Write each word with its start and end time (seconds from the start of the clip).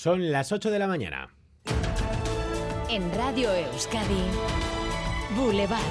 Son 0.00 0.30
las 0.30 0.52
8 0.52 0.70
de 0.70 0.78
la 0.78 0.86
mañana. 0.86 1.28
En 2.88 3.12
Radio 3.16 3.52
Euskadi, 3.52 4.22
Boulevard. 5.36 5.82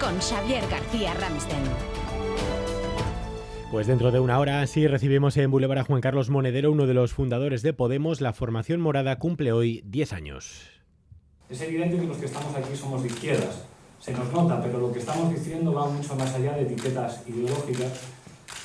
Con 0.00 0.18
Xavier 0.18 0.66
García 0.68 1.14
Ramsten. 1.14 1.62
Pues 3.70 3.86
dentro 3.86 4.10
de 4.10 4.18
una 4.18 4.40
hora 4.40 4.66
sí 4.66 4.88
recibimos 4.88 5.36
en 5.36 5.48
Boulevard 5.48 5.78
a 5.78 5.84
Juan 5.84 6.00
Carlos 6.00 6.28
Monedero, 6.28 6.72
uno 6.72 6.88
de 6.88 6.94
los 6.94 7.12
fundadores 7.12 7.62
de 7.62 7.72
Podemos. 7.72 8.20
La 8.20 8.32
formación 8.32 8.80
morada 8.80 9.20
cumple 9.20 9.52
hoy 9.52 9.84
10 9.86 10.12
años. 10.12 10.68
Es 11.48 11.60
evidente 11.60 12.00
que 12.00 12.06
los 12.08 12.16
que 12.16 12.26
estamos 12.26 12.52
aquí 12.56 12.74
somos 12.74 13.04
de 13.04 13.10
izquierdas. 13.10 13.64
Se 14.00 14.12
nos 14.12 14.32
nota, 14.32 14.60
pero 14.60 14.80
lo 14.80 14.92
que 14.92 14.98
estamos 14.98 15.32
diciendo 15.32 15.72
va 15.72 15.88
mucho 15.88 16.16
más 16.16 16.34
allá 16.34 16.54
de 16.54 16.62
etiquetas 16.62 17.22
ideológicas 17.28 17.92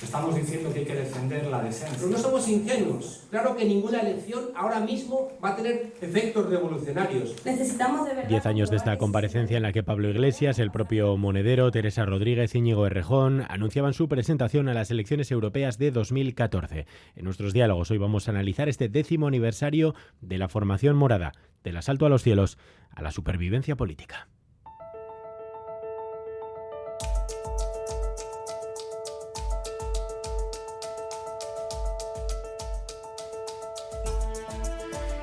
Estamos 0.01 0.35
diciendo 0.35 0.73
que 0.73 0.79
hay 0.79 0.85
que 0.85 0.95
defender 0.95 1.45
la 1.47 1.61
decencia. 1.61 1.97
Pero 1.97 2.09
no 2.09 2.17
somos 2.17 2.47
ingenuos. 2.47 3.23
Claro 3.29 3.55
que 3.55 3.65
ninguna 3.65 3.99
elección 3.99 4.45
ahora 4.55 4.79
mismo 4.79 5.31
va 5.43 5.49
a 5.49 5.55
tener 5.55 5.93
efectos 6.01 6.49
revolucionarios. 6.49 7.35
Necesitamos 7.45 8.07
de 8.07 8.15
verdad. 8.15 8.29
Diez 8.29 8.45
años 8.45 8.69
de 8.69 8.77
esta 8.77 8.97
comparecencia 8.97 9.57
en 9.57 9.63
la 9.63 9.71
que 9.71 9.83
Pablo 9.83 10.09
Iglesias, 10.09 10.59
el 10.59 10.71
propio 10.71 11.17
Monedero, 11.17 11.71
Teresa 11.71 12.05
Rodríguez, 12.05 12.55
Íñigo 12.55 12.85
Errejón 12.85 13.45
anunciaban 13.49 13.93
su 13.93 14.07
presentación 14.07 14.69
a 14.69 14.73
las 14.73 14.91
elecciones 14.91 15.31
europeas 15.31 15.77
de 15.77 15.91
2014. 15.91 16.85
En 17.15 17.25
nuestros 17.25 17.53
diálogos 17.53 17.91
hoy 17.91 17.97
vamos 17.97 18.27
a 18.27 18.31
analizar 18.31 18.69
este 18.69 18.89
décimo 18.89 19.27
aniversario 19.27 19.93
de 20.21 20.37
la 20.37 20.49
formación 20.49 20.95
morada, 20.95 21.33
del 21.63 21.77
asalto 21.77 22.05
a 22.05 22.09
los 22.09 22.23
cielos 22.23 22.57
a 22.89 23.01
la 23.01 23.11
supervivencia 23.11 23.75
política. 23.75 24.27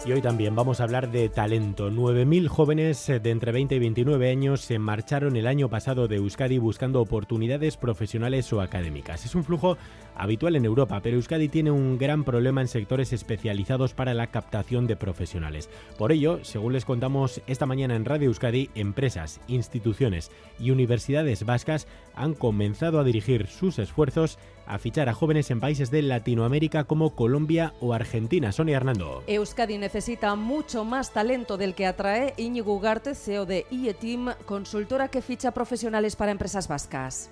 Y 0.07 0.13
hoy 0.13 0.23
también 0.23 0.55
vamos 0.55 0.81
a 0.81 0.85
hablar 0.85 1.11
de 1.11 1.29
talento. 1.29 1.91
9.000 1.91 2.47
jóvenes 2.47 3.07
de 3.09 3.31
entre 3.31 3.53
20 3.53 3.75
y 3.75 3.79
29 3.79 4.31
años 4.31 4.61
se 4.63 4.79
marcharon 4.79 5.37
el 5.37 5.47
año 5.47 5.69
pasado 5.69 6.09
de 6.09 6.17
Euskadi 6.17 6.57
buscando 6.57 7.03
oportunidades 7.03 7.77
profesionales 7.77 8.51
o 8.53 8.61
académicas. 8.61 9.27
Es 9.27 9.35
un 9.35 9.45
flujo 9.45 9.77
habitual 10.15 10.57
en 10.57 10.65
Europa, 10.65 11.01
pero 11.03 11.17
Euskadi 11.17 11.49
tiene 11.49 11.73
un 11.73 11.99
gran 11.99 12.25
problema 12.25 12.61
en 12.61 12.69
sectores 12.69 13.13
especializados 13.13 13.93
para 13.93 14.15
la 14.15 14.29
captación 14.29 14.87
de 14.87 14.97
profesionales. 14.97 15.69
Por 15.99 16.13
ello, 16.13 16.41
según 16.43 16.73
les 16.73 16.85
contamos 16.85 17.43
esta 17.47 17.67
mañana 17.67 17.95
en 17.95 18.05
Radio 18.05 18.29
Euskadi, 18.29 18.71
empresas, 18.75 19.41
instituciones 19.47 20.31
y 20.59 20.71
universidades 20.71 21.45
vascas 21.45 21.87
han 22.15 22.35
comenzado 22.35 22.99
a 22.99 23.05
dirigir 23.05 23.47
sus 23.47 23.79
esfuerzos 23.79 24.39
a 24.69 24.79
fichar 24.79 25.09
a 25.09 25.15
jóvenes 25.15 25.51
en 25.51 25.61
países 25.61 25.91
de 25.91 26.03
Latinoamérica 26.03 26.85
como 26.85 27.15
Colombia 27.15 27.73
o 27.81 27.95
Argentina. 27.95 28.53
Sonia 28.53 28.77
Hernando. 28.77 29.23
Euskadi 29.27 29.79
necesita 29.79 30.35
mucho 30.37 30.85
más 30.85 31.13
talento 31.13 31.57
del 31.57 31.75
que 31.75 31.87
atrae 31.87 32.35
Íñigo 32.37 32.75
Ugarte, 32.75 33.15
CEO 33.15 33.47
de 33.47 33.67
IETIM, 33.71 34.31
consultora 34.45 35.09
que 35.09 35.23
ficha 35.23 35.53
profesionales 35.53 36.17
para 36.17 36.31
empresas 36.31 36.69
vascas. 36.69 37.31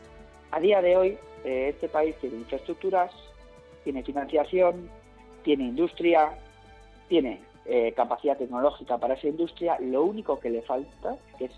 A 0.50 0.60
día 0.60 0.80
de 0.80 0.96
hoy, 0.96 1.18
eh, 1.44 1.68
este 1.74 1.88
país 1.88 2.16
tiene 2.20 2.36
infraestructuras, 2.36 3.12
tiene 3.84 4.02
financiación, 4.02 4.88
tiene 5.44 5.64
industria, 5.64 6.30
tiene 7.08 7.40
eh, 7.66 7.92
capacidad 7.96 8.36
tecnológica 8.36 8.98
para 8.98 9.14
esa 9.14 9.28
industria. 9.28 9.76
Lo 9.80 10.04
único 10.04 10.40
que 10.40 10.50
le 10.50 10.62
falta 10.62 11.16
es 11.38 11.50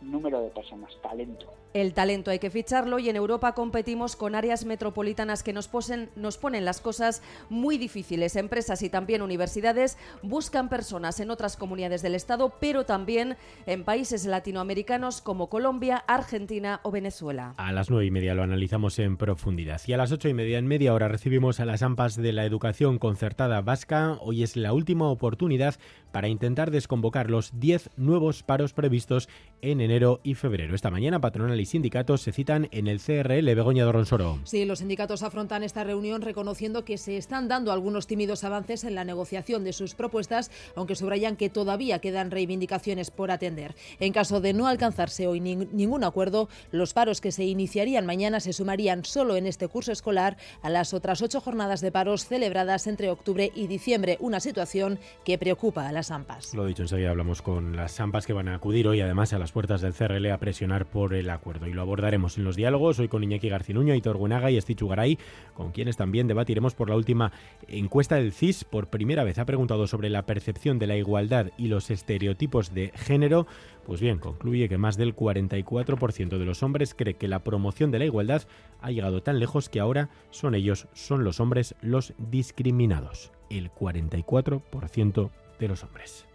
número 0.00 0.40
de 0.42 0.50
personas, 0.50 0.92
talento. 1.02 1.46
El 1.74 1.92
talento 1.92 2.30
hay 2.30 2.38
que 2.38 2.50
ficharlo 2.50 2.98
y 2.98 3.10
en 3.10 3.16
Europa 3.16 3.52
competimos 3.52 4.16
con 4.16 4.34
áreas 4.34 4.64
metropolitanas 4.64 5.42
que 5.42 5.52
nos, 5.52 5.70
nos 6.16 6.38
ponen 6.38 6.64
las 6.64 6.80
cosas 6.80 7.22
muy 7.50 7.76
difíciles. 7.76 8.36
Empresas 8.36 8.82
y 8.82 8.88
también 8.88 9.20
universidades 9.20 9.98
buscan 10.22 10.70
personas 10.70 11.20
en 11.20 11.30
otras 11.30 11.56
comunidades 11.56 12.00
del 12.00 12.14
Estado, 12.14 12.54
pero 12.58 12.84
también 12.84 13.36
en 13.66 13.84
países 13.84 14.24
latinoamericanos 14.24 15.20
como 15.20 15.48
Colombia, 15.48 16.02
Argentina 16.06 16.80
o 16.84 16.90
Venezuela. 16.90 17.54
A 17.58 17.72
las 17.72 17.90
nueve 17.90 18.06
y 18.06 18.10
media 18.10 18.34
lo 18.34 18.42
analizamos 18.42 18.98
en 18.98 19.18
profundidad 19.18 19.80
y 19.86 19.92
a 19.92 19.98
las 19.98 20.10
ocho 20.10 20.28
y 20.28 20.34
media 20.34 20.58
en 20.58 20.66
media 20.66 20.94
hora 20.94 21.08
recibimos 21.08 21.60
a 21.60 21.66
las 21.66 21.82
AMPAs 21.82 22.16
de 22.16 22.32
la 22.32 22.46
educación 22.46 22.98
concertada 22.98 23.60
vasca. 23.60 24.16
Hoy 24.22 24.42
es 24.42 24.56
la 24.56 24.72
última 24.72 25.08
oportunidad 25.10 25.76
para 26.12 26.28
intentar 26.28 26.70
desconvocar 26.70 27.30
los 27.30 27.60
diez 27.60 27.90
nuevos 27.96 28.42
paros 28.42 28.72
previstos 28.72 29.28
en 29.60 29.80
enero 29.88 30.20
y 30.22 30.34
febrero. 30.34 30.74
Esta 30.74 30.90
mañana 30.90 31.18
patronal 31.18 31.58
y 31.58 31.64
sindicatos 31.64 32.20
se 32.20 32.30
citan 32.30 32.68
en 32.72 32.88
el 32.88 33.00
CRL 33.00 33.54
Begoña 33.54 33.86
Doronsoro. 33.86 34.38
Sí, 34.44 34.66
los 34.66 34.80
sindicatos 34.80 35.22
afrontan 35.22 35.62
esta 35.62 35.82
reunión 35.82 36.20
reconociendo 36.20 36.84
que 36.84 36.98
se 36.98 37.16
están 37.16 37.48
dando 37.48 37.72
algunos 37.72 38.06
tímidos 38.06 38.44
avances 38.44 38.84
en 38.84 38.94
la 38.94 39.04
negociación 39.04 39.64
de 39.64 39.72
sus 39.72 39.94
propuestas, 39.94 40.50
aunque 40.76 40.94
subrayan 40.94 41.36
que 41.36 41.48
todavía 41.48 42.00
quedan 42.00 42.30
reivindicaciones 42.30 43.10
por 43.10 43.30
atender. 43.30 43.74
En 43.98 44.12
caso 44.12 44.42
de 44.42 44.52
no 44.52 44.66
alcanzarse 44.66 45.26
hoy 45.26 45.40
ningún 45.40 46.04
acuerdo, 46.04 46.50
los 46.70 46.92
paros 46.92 47.22
que 47.22 47.32
se 47.32 47.44
iniciarían 47.44 48.04
mañana 48.04 48.40
se 48.40 48.52
sumarían 48.52 49.06
solo 49.06 49.36
en 49.36 49.46
este 49.46 49.68
curso 49.68 49.90
escolar 49.90 50.36
a 50.60 50.68
las 50.68 50.92
otras 50.92 51.22
ocho 51.22 51.40
jornadas 51.40 51.80
de 51.80 51.92
paros 51.92 52.26
celebradas 52.26 52.86
entre 52.86 53.08
octubre 53.10 53.52
y 53.54 53.68
diciembre, 53.68 54.18
una 54.20 54.40
situación 54.40 54.98
que 55.24 55.38
preocupa 55.38 55.88
a 55.88 55.92
las 55.92 56.10
AMPAs. 56.10 56.52
Lo 56.52 56.66
dicho, 56.66 56.82
enseguida 56.82 57.08
hablamos 57.08 57.40
con 57.40 57.74
las 57.74 57.98
AMPAs 57.98 58.26
que 58.26 58.34
van 58.34 58.48
a 58.48 58.56
acudir 58.56 58.86
hoy 58.86 59.00
además 59.00 59.32
a 59.32 59.38
las 59.38 59.52
puertas 59.52 59.77
del 59.80 59.94
CRL 59.94 60.30
a 60.30 60.38
presionar 60.38 60.86
por 60.86 61.14
el 61.14 61.30
acuerdo 61.30 61.66
y 61.66 61.72
lo 61.72 61.82
abordaremos 61.82 62.38
en 62.38 62.44
los 62.44 62.56
diálogos 62.56 62.98
hoy 62.98 63.08
con 63.08 63.22
Iñaki 63.22 63.48
Garcinuño, 63.48 63.92
Aitor 63.92 64.18
Guenaga 64.18 64.50
y 64.50 64.56
Estichu 64.56 64.88
Garay, 64.88 65.18
con 65.54 65.72
quienes 65.72 65.96
también 65.96 66.26
debatiremos 66.26 66.74
por 66.74 66.88
la 66.90 66.96
última 66.96 67.32
encuesta 67.66 68.16
del 68.16 68.32
CIS. 68.32 68.64
Por 68.64 68.88
primera 68.88 69.24
vez 69.24 69.38
ha 69.38 69.44
preguntado 69.44 69.86
sobre 69.86 70.10
la 70.10 70.26
percepción 70.26 70.78
de 70.78 70.86
la 70.86 70.96
igualdad 70.96 71.50
y 71.56 71.68
los 71.68 71.90
estereotipos 71.90 72.74
de 72.74 72.92
género. 72.94 73.46
Pues 73.86 74.00
bien, 74.00 74.18
concluye 74.18 74.68
que 74.68 74.78
más 74.78 74.96
del 74.96 75.14
44% 75.14 76.38
de 76.38 76.44
los 76.44 76.62
hombres 76.62 76.94
cree 76.94 77.14
que 77.14 77.28
la 77.28 77.44
promoción 77.44 77.90
de 77.90 77.98
la 77.98 78.04
igualdad 78.04 78.42
ha 78.80 78.90
llegado 78.90 79.22
tan 79.22 79.38
lejos 79.38 79.68
que 79.68 79.80
ahora 79.80 80.10
son 80.30 80.54
ellos, 80.54 80.88
son 80.92 81.24
los 81.24 81.40
hombres 81.40 81.74
los 81.80 82.14
discriminados. 82.18 83.32
El 83.50 83.70
44% 83.70 85.30
de 85.58 85.68
los 85.68 85.84
hombres. 85.84 86.26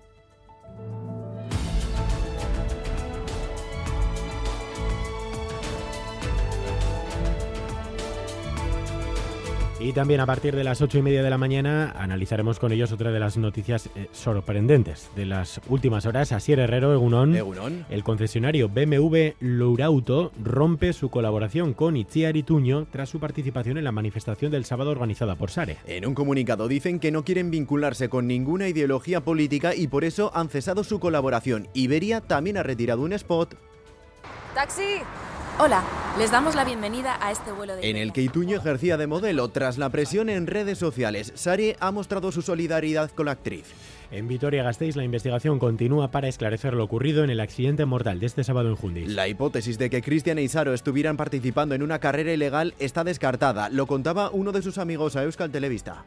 Y 9.83 9.91
también 9.91 10.21
a 10.21 10.25
partir 10.25 10.55
de 10.55 10.63
las 10.63 10.81
ocho 10.81 10.97
y 10.97 11.01
media 11.01 11.21
de 11.21 11.29
la 11.29 11.37
mañana 11.37 11.91
analizaremos 11.97 12.57
con 12.57 12.71
ellos 12.71 12.93
otra 12.93 13.11
de 13.11 13.19
las 13.19 13.35
noticias 13.35 13.89
eh, 13.95 14.07
sorprendentes 14.13 15.09
de 15.13 15.25
las 15.25 15.59
últimas 15.67 16.05
horas. 16.05 16.31
Asier 16.31 16.59
Herrero, 16.59 16.93
Egunon, 16.93 17.35
el 17.89 18.03
concesionario 18.05 18.69
BMW 18.69 19.33
Lourauto 19.41 20.31
rompe 20.41 20.93
su 20.93 21.09
colaboración 21.09 21.73
con 21.73 21.97
Itziar 21.97 22.37
Ituño 22.37 22.87
tras 22.89 23.09
su 23.09 23.19
participación 23.19 23.77
en 23.77 23.83
la 23.83 23.91
manifestación 23.91 24.53
del 24.53 24.63
sábado 24.63 24.89
organizada 24.89 25.35
por 25.35 25.51
Sare. 25.51 25.75
En 25.85 26.07
un 26.07 26.15
comunicado 26.15 26.69
dicen 26.69 27.01
que 27.01 27.11
no 27.11 27.25
quieren 27.25 27.51
vincularse 27.51 28.07
con 28.07 28.25
ninguna 28.25 28.69
ideología 28.69 29.19
política 29.19 29.75
y 29.75 29.87
por 29.87 30.05
eso 30.05 30.31
han 30.33 30.47
cesado 30.47 30.85
su 30.85 31.01
colaboración. 31.01 31.67
Iberia 31.73 32.21
también 32.21 32.55
ha 32.55 32.63
retirado 32.63 33.01
un 33.01 33.11
spot. 33.11 33.55
¡Taxi! 34.55 35.01
Hola, 35.59 35.83
les 36.17 36.31
damos 36.31 36.55
la 36.55 36.65
bienvenida 36.65 37.15
a 37.21 37.31
este 37.31 37.51
vuelo 37.51 37.75
de... 37.75 37.87
En 37.87 37.95
el 37.95 38.11
que 38.11 38.23
Ituño 38.23 38.57
ejercía 38.57 38.97
de 38.97 39.05
modelo 39.05 39.49
tras 39.49 39.77
la 39.77 39.91
presión 39.91 40.29
en 40.29 40.47
redes 40.47 40.79
sociales. 40.79 41.31
Sari 41.35 41.75
ha 41.79 41.91
mostrado 41.91 42.31
su 42.31 42.41
solidaridad 42.41 43.11
con 43.11 43.27
la 43.27 43.33
actriz. 43.33 43.65
En 44.09 44.27
Vitoria-Gasteiz 44.27 44.95
la 44.95 45.03
investigación 45.03 45.59
continúa 45.59 46.09
para 46.09 46.27
esclarecer 46.27 46.73
lo 46.73 46.83
ocurrido 46.83 47.23
en 47.23 47.29
el 47.29 47.39
accidente 47.39 47.85
mortal 47.85 48.19
de 48.19 48.25
este 48.25 48.43
sábado 48.43 48.69
en 48.69 48.75
Jundiz. 48.75 49.07
La 49.07 49.27
hipótesis 49.27 49.77
de 49.77 49.91
que 49.91 50.01
Cristian 50.01 50.39
e 50.39 50.43
Isaro 50.43 50.73
estuvieran 50.73 51.17
participando 51.17 51.75
en 51.75 51.83
una 51.83 51.99
carrera 51.99 52.33
ilegal 52.33 52.73
está 52.79 53.03
descartada. 53.03 53.69
Lo 53.69 53.85
contaba 53.85 54.31
uno 54.31 54.53
de 54.53 54.63
sus 54.63 54.79
amigos 54.79 55.15
a 55.15 55.23
Euskal 55.23 55.51
Televista 55.51 56.03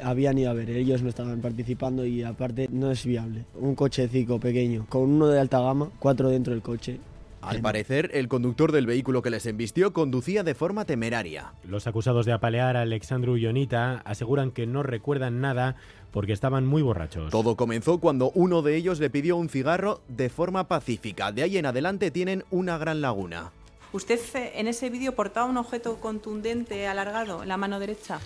habían 0.00 0.38
ido 0.38 0.50
a 0.50 0.54
ver, 0.54 0.70
ellos 0.70 1.02
no 1.02 1.08
estaban 1.08 1.40
participando 1.40 2.06
y 2.06 2.22
aparte 2.22 2.68
no 2.70 2.92
es 2.92 3.04
viable. 3.04 3.46
Un 3.56 3.74
cochecico 3.74 4.38
pequeño 4.38 4.86
con 4.88 5.02
uno 5.02 5.26
de 5.26 5.40
alta 5.40 5.58
gama, 5.58 5.90
cuatro 5.98 6.28
dentro 6.28 6.52
del 6.52 6.62
coche, 6.62 7.00
al 7.40 7.60
parecer, 7.60 8.10
el 8.14 8.28
conductor 8.28 8.72
del 8.72 8.86
vehículo 8.86 9.22
que 9.22 9.30
les 9.30 9.46
embistió 9.46 9.92
conducía 9.92 10.42
de 10.42 10.54
forma 10.54 10.84
temeraria. 10.84 11.52
Los 11.64 11.86
acusados 11.86 12.26
de 12.26 12.32
apalear 12.32 12.76
a 12.76 12.82
Alexandru 12.82 13.36
Ionita 13.36 14.02
aseguran 14.04 14.50
que 14.50 14.66
no 14.66 14.82
recuerdan 14.82 15.40
nada 15.40 15.76
porque 16.10 16.32
estaban 16.32 16.66
muy 16.66 16.82
borrachos. 16.82 17.30
Todo 17.30 17.56
comenzó 17.56 17.98
cuando 17.98 18.32
uno 18.34 18.62
de 18.62 18.76
ellos 18.76 18.98
le 18.98 19.10
pidió 19.10 19.36
un 19.36 19.48
cigarro 19.48 20.00
de 20.08 20.28
forma 20.30 20.68
pacífica. 20.68 21.32
De 21.32 21.42
ahí 21.42 21.58
en 21.58 21.66
adelante 21.66 22.10
tienen 22.10 22.44
una 22.50 22.76
gran 22.76 23.00
laguna. 23.00 23.52
¿Usted 23.92 24.20
eh, 24.34 24.52
en 24.56 24.66
ese 24.66 24.90
vídeo 24.90 25.14
portaba 25.14 25.46
un 25.46 25.56
objeto 25.56 25.96
contundente 26.00 26.86
alargado 26.86 27.42
en 27.42 27.48
la 27.48 27.56
mano 27.56 27.78
derecha? 27.78 28.20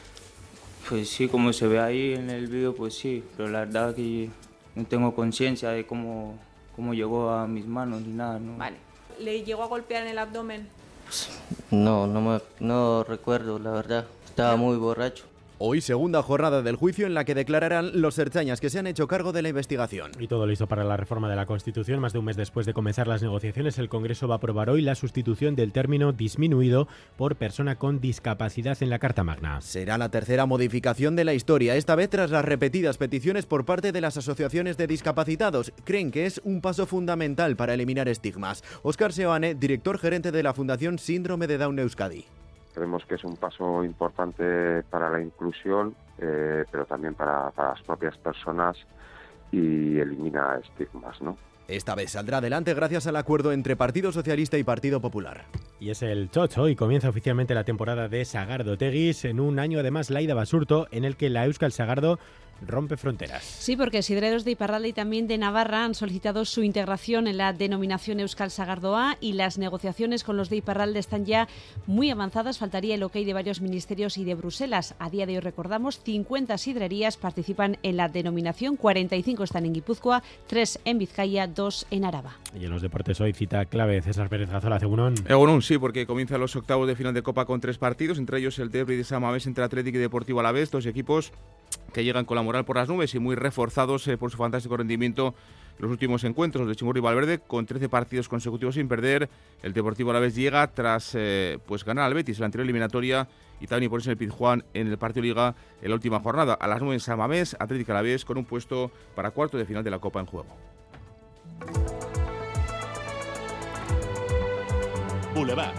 Pues 0.89 1.09
sí, 1.09 1.29
como 1.29 1.53
se 1.53 1.69
ve 1.69 1.79
ahí 1.79 2.15
en 2.15 2.31
el 2.31 2.49
vídeo, 2.49 2.75
pues 2.75 2.95
sí, 2.95 3.23
pero 3.37 3.49
la 3.49 3.61
verdad 3.61 3.95
que 3.95 4.31
no 4.75 4.85
tengo 4.85 5.15
conciencia 5.15 5.69
de 5.71 5.87
cómo, 5.87 6.39
cómo 6.75 6.95
llegó 6.95 7.31
a 7.31 7.47
mis 7.47 7.67
manos 7.67 8.03
ni 8.03 8.13
nada. 8.15 8.41
¿no? 8.41 8.57
Vale. 8.57 8.92
¿Le 9.19 9.43
llegó 9.43 9.63
a 9.63 9.67
golpear 9.67 10.03
en 10.03 10.09
el 10.11 10.19
abdomen? 10.19 10.69
No, 11.71 12.07
no, 12.07 12.21
me, 12.21 12.41
no 12.61 13.05
recuerdo, 13.05 13.59
la 13.59 13.71
verdad. 13.71 14.07
Estaba 14.25 14.57
muy 14.57 14.77
borracho. 14.77 15.25
Hoy 15.65 15.81
segunda 15.81 16.25
jornada 16.25 16.61
del 16.61 16.75
juicio 16.75 17.07
en 17.07 17.15
la 17.15 17.25
que 17.25 17.37
declararán 17.37 18.01
los 18.01 18.17
serchañas 18.17 18.61
que 18.61 18.69
se 18.69 18.81
han 18.81 18.89
hecho 18.89 19.07
cargo 19.07 19.31
de 19.31 19.43
la 19.43 19.49
investigación. 19.51 20.11
Y 20.19 20.27
todo 20.27 20.45
listo 20.45 20.67
para 20.67 20.83
la 20.83 20.97
reforma 20.97 21.31
de 21.31 21.37
la 21.37 21.47
Constitución. 21.47 22.01
Más 22.01 22.13
de 22.13 22.19
un 22.19 22.25
mes 22.25 22.37
después 22.37 22.67
de 22.67 22.75
comenzar 22.75 23.07
las 23.07 23.23
negociaciones, 23.23 23.79
el 23.79 23.89
Congreso 23.89 24.27
va 24.27 24.35
a 24.35 24.37
aprobar 24.39 24.71
hoy 24.71 24.83
la 24.83 24.97
sustitución 24.97 25.55
del 25.55 25.71
término 25.71 26.11
disminuido 26.11 26.89
por 27.17 27.37
persona 27.37 27.77
con 27.77 28.01
discapacidad 28.01 28.77
en 28.83 28.91
la 28.91 28.99
Carta 28.99 29.23
Magna. 29.23 29.61
Será 29.61 29.99
la 29.99 30.09
tercera 30.09 30.47
modificación 30.47 31.15
de 31.15 31.23
la 31.23 31.35
historia, 31.35 31.77
esta 31.77 31.95
vez 31.95 32.11
tras 32.11 32.33
las 32.33 32.45
repetidas 32.45 32.99
peticiones 32.99 33.47
por 33.47 33.65
parte 33.65 33.93
de 33.93 34.01
las 34.01 34.17
asociaciones 34.17 34.77
de 34.77 34.89
discapacitados. 34.89 35.73
Creen 35.85 36.11
que 36.11 36.27
es 36.27 36.41
un 36.43 36.61
paso 36.61 36.87
fundamental 36.87 37.55
para 37.55 37.75
eliminar 37.75 38.09
estigmas. 38.09 38.65
Oscar 38.83 39.13
Seoane, 39.13 39.55
director 39.55 40.01
gerente 40.01 40.33
de 40.33 40.43
la 40.43 40.55
Fundación 40.55 40.99
Síndrome 40.99 41.47
de 41.47 41.59
Down 41.59 41.79
Euskadi. 41.79 42.25
Creemos 42.75 43.05
que 43.07 43.17
es 43.17 43.25
un 43.25 43.37
paso 43.37 43.85
importante 43.85 44.83
para 44.85 45.11
la 45.11 45.21
inclusión, 45.21 45.95
eh, 46.19 46.65
pero 46.71 46.87
también 46.87 47.15
para, 47.15 47.51
para 47.51 47.71
las 47.71 47.83
propias 47.83 48.17
personas 48.19 48.77
y 49.51 49.99
elimina 49.99 50.59
estigmas, 50.63 51.21
¿no? 51.21 51.37
Esta 51.69 51.95
vez 51.95 52.11
saldrá 52.11 52.39
adelante 52.39 52.75
gracias 52.75 53.07
al 53.07 53.17
acuerdo 53.17 53.53
entre 53.53 53.77
Partido 53.77 54.13
Socialista 54.13 54.59
y 54.59 54.65
Partido 54.65 55.01
Popular. 55.01 55.45
Y 55.81 55.91
es 55.91 56.03
el 56.03 56.31
Chocho 56.31 56.69
y 56.69 56.77
comienza 56.77 57.09
oficialmente 57.09 57.55
la 57.55 57.65
temporada 57.65 58.09
de 58.09 58.25
Sagardo 58.25 58.77
Teguis 58.77 59.25
en 59.25 59.41
un 59.41 59.59
año 59.59 59.79
además 59.79 60.11
Laida 60.11 60.35
Basurto 60.35 60.87
en 60.91 61.05
el 61.05 61.17
que 61.17 61.31
la 61.31 61.47
Euskal 61.47 61.73
Sagardo 61.73 62.19
rompe 62.67 62.97
fronteras. 62.97 63.43
Sí, 63.43 63.77
porque 63.77 64.03
sidreros 64.03 64.45
de 64.45 64.53
Iparralde 64.53 64.89
y 64.89 64.93
también 64.93 65.27
de 65.27 65.39
Navarra 65.39 65.85
han 65.85 65.95
solicitado 65.95 66.45
su 66.45 66.63
integración 66.63 67.27
en 67.27 67.37
la 67.37 67.53
denominación 67.53 68.21
Euskal 68.21 68.51
Sagardoa 68.51 69.17
y 69.21 69.35
las 69.35 69.59
negociaciones 69.59 70.25
con 70.25 70.37
los 70.37 70.51
de 70.51 70.57
Iparralde 70.57 70.99
están 70.99 71.25
ya 71.25 71.49
muy 71.87 72.11
avanzadas. 72.11 72.59
Faltaría 72.59 72.95
el 72.95 73.03
ok 73.03 73.15
de 73.15 73.35
varios 73.35 73.61
ministerios 73.61 74.19
y 74.19 74.25
de 74.25 74.35
Bruselas. 74.35 74.95
A 74.99 75.11
día 75.11 75.27
de 75.27 75.35
hoy 75.35 75.41
recordamos 75.41 76.01
50 76.03 76.57
sidrerías 76.59 77.17
participan 77.17 77.79
en 77.83 77.97
la 77.97 78.09
denominación, 78.09 78.77
45 78.77 79.45
están 79.45 79.67
en 79.67 79.75
Guipúzcoa, 79.75 80.23
3 80.47 80.81
en 80.85 80.99
Vizcaya, 80.99 81.47
2 81.47 81.87
en 81.91 82.05
Araba. 82.05 82.37
Y 82.59 82.65
en 82.65 82.71
los 82.71 82.83
deportes 82.83 83.21
hoy 83.21 83.33
cita 83.33 83.65
clave 83.67 84.01
César 84.03 84.29
Pérez 84.29 84.51
Gazola, 84.51 84.77
Egunon. 84.77 85.15
Egunon, 85.29 85.63
sí, 85.63 85.79
porque 85.79 86.07
comienzan 86.07 86.41
los 86.41 86.55
octavos 86.57 86.87
de 86.87 86.97
final 86.97 87.15
de 87.15 87.23
Copa 87.23 87.45
con 87.45 87.61
tres 87.61 87.79
partidos, 87.79 88.19
entre 88.19 88.39
ellos 88.39 88.59
el 88.59 88.71
Debri 88.71 88.97
de 88.97 89.05
Samamés 89.05 89.47
entre 89.47 89.65
Atlético 89.65 89.99
y 89.99 90.01
Deportivo 90.01 90.41
Alavés, 90.41 90.71
dos 90.71 90.87
equipos 90.87 91.33
que 91.93 92.05
llegan 92.05 92.25
con 92.25 92.37
la 92.37 92.43
moral 92.43 92.65
por 92.65 92.77
las 92.77 92.89
nubes 92.89 93.15
y 93.15 93.19
muy 93.19 93.35
reforzados 93.37 94.07
eh, 94.09 94.17
por 94.17 94.31
su 94.31 94.37
fantástico 94.37 94.77
rendimiento 94.77 95.35
los 95.79 95.91
últimos 95.91 96.23
encuentros 96.25 96.69
de 96.69 96.77
Chingurri 96.77 97.01
y 97.01 97.03
Valverde 97.03 97.39
con 97.39 97.67
13 97.67 97.89
partidos 97.89 98.29
consecutivos 98.29 98.75
sin 98.75 98.89
perder. 98.89 99.29
El 99.63 99.73
Deportivo 99.73 100.11
Alavés 100.11 100.35
llega 100.35 100.67
tras 100.69 101.13
eh, 101.15 101.59
pues 101.67 101.85
ganar 101.85 102.05
al 102.05 102.15
Betis 102.15 102.37
en 102.37 102.43
la 102.43 102.47
anterior 102.47 102.65
eliminatoria 102.65 103.29
y 103.61 103.67
también 103.67 103.91
ponerse 103.91 104.11
en 104.11 104.13
el 104.13 104.19
Pizjuán 104.19 104.65
en 104.75 104.89
el 104.89 104.99
partido 104.99 105.23
Liga 105.23 105.55
en 105.81 105.89
la 105.89 105.95
última 105.95 106.21
jornada. 106.21 106.55
A 106.55 106.69
las 106.69 106.81
9 106.81 106.95
en 106.95 107.01
San 107.01 107.21
Atlético 107.21 107.93
Alavés 107.93 108.25
con 108.25 108.39
un 108.39 108.45
puesto 108.45 108.91
para 109.15 109.31
cuarto 109.31 109.57
de 109.59 109.65
final 109.65 109.83
de 109.83 109.91
la 109.91 109.99
Copa 109.99 110.21
en 110.21 110.27
juego. 110.27 110.57
Boulevard. 115.35 115.75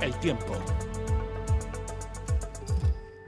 El 0.00 0.14
tiempo. 0.20 0.81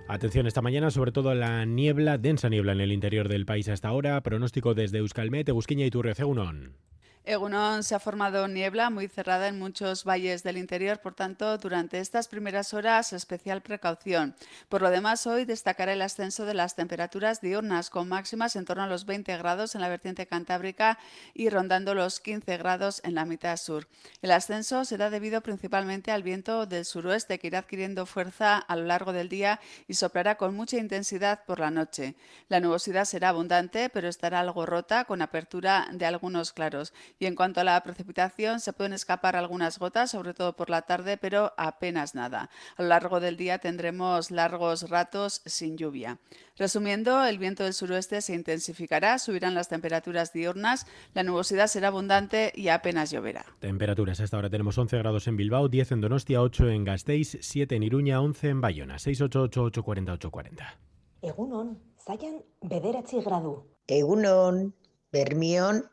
Atención 0.06 0.46
esta 0.46 0.60
mañana, 0.60 0.90
sobre 0.90 1.12
todo 1.12 1.34
la 1.34 1.64
niebla, 1.64 2.18
densa 2.18 2.50
niebla 2.50 2.72
en 2.72 2.80
el 2.82 2.92
interior 2.92 3.28
del 3.28 3.46
país 3.46 3.68
hasta 3.68 3.88
ahora. 3.88 4.20
Pronóstico 4.20 4.74
desde 4.74 4.98
Euskalmet, 4.98 5.48
Egusquiña 5.48 5.86
y 5.86 5.90
Turreceunón. 5.90 6.76
Egunon 7.26 7.82
se 7.82 7.94
ha 7.94 8.00
formado 8.00 8.48
niebla 8.48 8.90
muy 8.90 9.08
cerrada 9.08 9.48
en 9.48 9.58
muchos 9.58 10.04
valles 10.04 10.42
del 10.42 10.58
interior, 10.58 11.00
por 11.00 11.14
tanto, 11.14 11.56
durante 11.56 11.98
estas 11.98 12.28
primeras 12.28 12.74
horas 12.74 13.14
especial 13.14 13.62
precaución. 13.62 14.36
Por 14.68 14.82
lo 14.82 14.90
demás, 14.90 15.26
hoy 15.26 15.46
destacará 15.46 15.94
el 15.94 16.02
ascenso 16.02 16.44
de 16.44 16.52
las 16.52 16.76
temperaturas 16.76 17.40
diurnas, 17.40 17.88
con 17.88 18.10
máximas 18.10 18.56
en 18.56 18.66
torno 18.66 18.82
a 18.82 18.88
los 18.88 19.06
20 19.06 19.38
grados 19.38 19.74
en 19.74 19.80
la 19.80 19.88
vertiente 19.88 20.26
cantábrica 20.26 20.98
y 21.32 21.48
rondando 21.48 21.94
los 21.94 22.20
15 22.20 22.58
grados 22.58 23.00
en 23.04 23.14
la 23.14 23.24
mitad 23.24 23.56
sur. 23.56 23.88
El 24.20 24.30
ascenso 24.30 24.84
será 24.84 25.08
debido 25.08 25.40
principalmente 25.40 26.12
al 26.12 26.22
viento 26.22 26.66
del 26.66 26.84
suroeste, 26.84 27.38
que 27.38 27.46
irá 27.46 27.60
adquiriendo 27.60 28.04
fuerza 28.04 28.58
a 28.58 28.76
lo 28.76 28.84
largo 28.84 29.14
del 29.14 29.30
día 29.30 29.60
y 29.88 29.94
soplará 29.94 30.34
con 30.34 30.54
mucha 30.54 30.76
intensidad 30.76 31.42
por 31.46 31.58
la 31.58 31.70
noche. 31.70 32.16
La 32.50 32.60
nubosidad 32.60 33.06
será 33.06 33.30
abundante, 33.30 33.88
pero 33.88 34.08
estará 34.08 34.40
algo 34.40 34.66
rota, 34.66 35.06
con 35.06 35.22
apertura 35.22 35.88
de 35.90 36.04
algunos 36.04 36.52
claros 36.52 36.92
y 37.18 37.26
en 37.26 37.34
cuanto 37.34 37.60
a 37.60 37.64
la 37.64 37.82
precipitación, 37.82 38.60
se 38.60 38.72
pueden 38.72 38.92
escapar 38.92 39.36
algunas 39.36 39.78
gotas, 39.78 40.10
sobre 40.10 40.34
todo 40.34 40.56
por 40.56 40.70
la 40.70 40.82
tarde, 40.82 41.16
pero 41.16 41.52
apenas 41.56 42.14
nada. 42.14 42.50
A 42.76 42.82
lo 42.82 42.88
largo 42.88 43.20
del 43.20 43.36
día 43.36 43.58
tendremos 43.58 44.30
largos 44.30 44.88
ratos 44.90 45.42
sin 45.46 45.76
lluvia. 45.76 46.18
Resumiendo, 46.56 47.24
el 47.24 47.38
viento 47.38 47.64
del 47.64 47.72
suroeste 47.72 48.20
se 48.20 48.34
intensificará, 48.34 49.18
subirán 49.18 49.54
las 49.54 49.68
temperaturas 49.68 50.32
diurnas, 50.32 50.86
la 51.14 51.22
nubosidad 51.22 51.66
será 51.66 51.88
abundante 51.88 52.52
y 52.54 52.68
apenas 52.68 53.10
lloverá. 53.10 53.44
Temperaturas. 53.60 54.20
Hasta 54.20 54.36
ahora 54.36 54.50
tenemos 54.50 54.76
11 54.78 54.98
grados 54.98 55.26
en 55.26 55.36
Bilbao, 55.36 55.68
10 55.68 55.92
en 55.92 56.00
Donostia, 56.00 56.42
8 56.42 56.68
en 56.68 56.84
Gasteiz, 56.84 57.38
7 57.40 57.76
en 57.76 57.82
Iruña, 57.82 58.20
11 58.20 58.48
en 58.48 58.60
Bayona. 58.60 58.98
688 58.98 59.62
840 59.62 60.12
840. 60.12 60.78
Egunon, 61.22 61.78
zaian 62.04 62.42
bederatzi 62.60 63.22
gradu. 63.22 63.64
Egunon, 63.86 64.74
bermion 65.14 65.84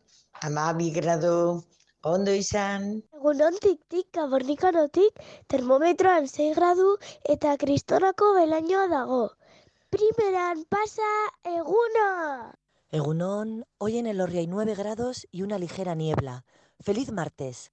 Amabi 0.41 0.89
gradu, 0.89 1.61
ondo 2.01 2.33
izan. 2.33 3.03
Egunontik 3.13 3.77
tik, 3.93 4.07
kabornikanotik, 4.17 5.19
termometroan 5.53 6.25
6 6.31 6.55
gradu 6.57 6.95
eta 7.29 7.53
kristonako 7.61 8.31
belainoa 8.39 8.87
dago. 8.89 9.21
Primeran 9.93 10.63
pasa 10.65 11.11
eguna! 11.45 12.55
Egunon, 12.91 13.63
hoy 13.77 13.99
en 13.99 14.07
el 14.07 14.21
Orri 14.21 14.39
hay 14.39 14.47
9 14.47 14.73
grados 14.75 15.27
y 15.31 15.43
una 15.43 15.59
ligera 15.59 15.93
niebla. 15.93 16.43
¡Feliz 16.79 17.11
martes! 17.11 17.71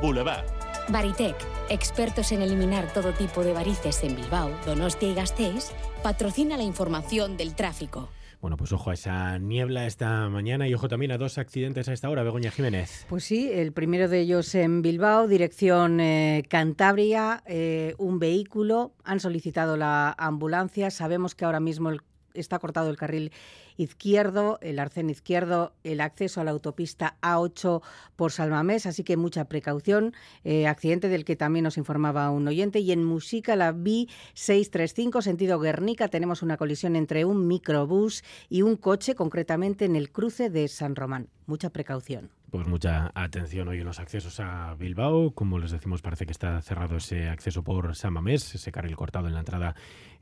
Boulevard. 0.00 0.46
Baritec, 0.88 1.36
expertos 1.68 2.32
en 2.32 2.40
eliminar 2.40 2.90
todo 2.94 3.12
tipo 3.12 3.44
de 3.44 3.52
varices 3.52 4.02
en 4.02 4.16
Bilbao, 4.16 4.50
Donostia 4.64 5.10
y 5.10 5.14
Gasteiz, 5.14 5.70
patrocina 6.02 6.56
la 6.56 6.62
información 6.62 7.36
del 7.36 7.54
tráfico. 7.54 8.08
Bueno, 8.40 8.56
pues 8.56 8.72
ojo 8.72 8.90
a 8.90 8.94
esa 8.94 9.38
niebla 9.38 9.86
esta 9.86 10.28
mañana 10.30 10.66
y 10.66 10.72
ojo 10.72 10.88
también 10.88 11.12
a 11.12 11.18
dos 11.18 11.36
accidentes 11.36 11.88
a 11.88 11.92
esta 11.92 12.08
hora, 12.08 12.22
Begoña 12.22 12.50
Jiménez. 12.50 13.04
Pues 13.08 13.24
sí, 13.24 13.50
el 13.52 13.72
primero 13.72 14.08
de 14.08 14.20
ellos 14.20 14.54
en 14.54 14.80
Bilbao, 14.80 15.28
dirección 15.28 16.00
eh, 16.00 16.44
Cantabria, 16.48 17.42
eh, 17.46 17.94
un 17.98 18.18
vehículo, 18.18 18.92
han 19.04 19.20
solicitado 19.20 19.76
la 19.76 20.14
ambulancia, 20.16 20.90
sabemos 20.90 21.34
que 21.34 21.44
ahora 21.44 21.60
mismo 21.60 21.90
el, 21.90 22.00
está 22.34 22.58
cortado 22.58 22.90
el 22.90 22.96
carril 22.96 23.32
izquierdo, 23.76 24.58
el 24.60 24.78
arcén 24.78 25.10
izquierdo, 25.10 25.72
el 25.84 26.00
acceso 26.00 26.40
a 26.40 26.44
la 26.44 26.50
autopista 26.50 27.16
A8 27.22 27.82
por 28.16 28.32
Salmamés, 28.32 28.86
así 28.86 29.04
que 29.04 29.16
mucha 29.16 29.46
precaución. 29.46 30.14
Eh, 30.44 30.66
accidente 30.66 31.08
del 31.08 31.24
que 31.24 31.36
también 31.36 31.64
nos 31.64 31.78
informaba 31.78 32.30
un 32.30 32.46
oyente. 32.46 32.80
Y 32.80 32.92
en 32.92 33.04
Música, 33.04 33.56
la 33.56 33.72
B635, 33.72 35.22
sentido 35.22 35.58
Guernica, 35.58 36.08
tenemos 36.08 36.42
una 36.42 36.56
colisión 36.56 36.96
entre 36.96 37.24
un 37.24 37.46
microbús 37.46 38.22
y 38.48 38.62
un 38.62 38.76
coche, 38.76 39.14
concretamente 39.14 39.84
en 39.84 39.96
el 39.96 40.10
cruce 40.10 40.50
de 40.50 40.68
San 40.68 40.96
Román. 40.96 41.28
Mucha 41.46 41.70
precaución. 41.70 42.30
Pues 42.50 42.66
mucha 42.66 43.12
atención 43.14 43.68
hoy 43.68 43.78
en 43.78 43.84
los 43.84 44.00
accesos 44.00 44.40
a 44.40 44.74
Bilbao. 44.74 45.30
Como 45.34 45.60
les 45.60 45.70
decimos, 45.70 46.02
parece 46.02 46.26
que 46.26 46.32
está 46.32 46.60
cerrado 46.62 46.96
ese 46.96 47.28
acceso 47.28 47.62
por 47.62 47.94
San 47.94 48.12
Mamés, 48.12 48.56
ese 48.56 48.72
carril 48.72 48.96
cortado 48.96 49.28
en 49.28 49.34
la 49.34 49.40
entrada 49.40 49.76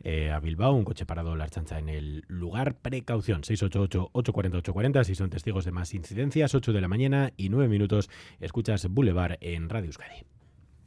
eh, 0.04 0.30
a 0.30 0.38
Bilbao, 0.38 0.74
un 0.74 0.84
coche 0.84 1.06
parado 1.06 1.36
la 1.36 1.48
chancha 1.48 1.78
en 1.78 1.88
el 1.88 2.24
lugar. 2.28 2.74
Precaución, 2.74 3.40
688-840-840, 3.42 5.04
si 5.04 5.14
son 5.14 5.30
testigos 5.30 5.64
de 5.64 5.72
más 5.72 5.94
incidencias, 5.94 6.54
8 6.54 6.74
de 6.74 6.80
la 6.82 6.88
mañana 6.88 7.32
y 7.38 7.48
9 7.48 7.66
minutos, 7.66 8.10
escuchas 8.40 8.86
Boulevard 8.88 9.38
en 9.40 9.70
Radio 9.70 9.86
Euskadi. 9.86 10.37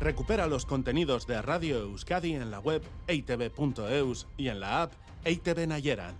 Recupera 0.00 0.46
los 0.46 0.64
contenidos 0.64 1.26
de 1.26 1.42
Radio 1.42 1.78
Euskadi 1.78 2.34
en 2.34 2.50
la 2.50 2.60
web 2.60 2.82
eitv.eus 3.08 4.28
y 4.36 4.48
en 4.48 4.60
la 4.60 4.82
app 4.82 4.92
EITV 5.24 5.66
Nayeran. 5.66 6.14